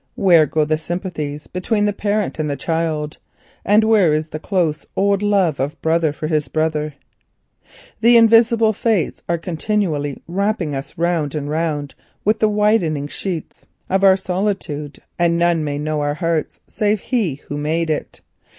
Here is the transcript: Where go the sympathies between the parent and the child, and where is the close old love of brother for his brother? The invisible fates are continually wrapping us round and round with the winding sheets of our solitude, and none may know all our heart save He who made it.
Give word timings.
Where 0.15 0.47
go 0.47 0.65
the 0.65 0.79
sympathies 0.79 1.45
between 1.45 1.85
the 1.85 1.93
parent 1.93 2.39
and 2.39 2.49
the 2.49 2.55
child, 2.55 3.17
and 3.63 3.83
where 3.83 4.11
is 4.13 4.29
the 4.29 4.39
close 4.39 4.83
old 4.95 5.21
love 5.21 5.59
of 5.59 5.79
brother 5.79 6.11
for 6.11 6.25
his 6.25 6.47
brother? 6.47 6.95
The 7.99 8.17
invisible 8.17 8.73
fates 8.73 9.21
are 9.29 9.37
continually 9.37 10.23
wrapping 10.27 10.73
us 10.73 10.97
round 10.97 11.35
and 11.35 11.47
round 11.51 11.93
with 12.25 12.39
the 12.39 12.49
winding 12.49 13.09
sheets 13.09 13.67
of 13.91 14.03
our 14.03 14.17
solitude, 14.17 15.03
and 15.19 15.37
none 15.37 15.63
may 15.63 15.77
know 15.77 15.97
all 15.97 16.01
our 16.07 16.13
heart 16.15 16.57
save 16.67 16.99
He 17.01 17.35
who 17.35 17.55
made 17.59 17.91
it. 17.91 18.21